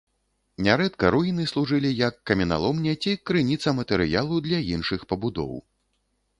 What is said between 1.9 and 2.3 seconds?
як